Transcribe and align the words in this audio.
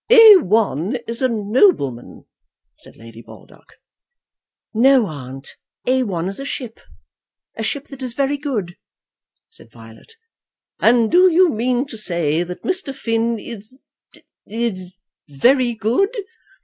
"A 0.09 0.37
1 0.37 0.95
is 1.07 1.21
a 1.21 1.27
nobleman," 1.29 2.25
said 2.75 2.95
Lady 2.97 3.21
Baldock. 3.21 3.73
"No, 4.73 5.05
aunt; 5.05 5.55
A 5.85 6.01
1 6.01 6.27
is 6.27 6.39
a 6.39 6.43
ship, 6.45 6.79
a 7.55 7.61
ship 7.61 7.87
that 7.89 8.01
is 8.01 8.15
very 8.15 8.35
good," 8.35 8.77
said 9.51 9.69
Violet. 9.69 10.15
"And 10.79 11.11
do 11.11 11.31
you 11.31 11.49
mean 11.49 11.85
to 11.85 11.97
say 11.99 12.41
that 12.41 12.63
Mr. 12.63 12.95
Finn 12.95 13.37
is, 13.37 13.77
is, 14.11 14.23
is, 14.87 14.91
very 15.29 15.75
good?" 15.75 16.09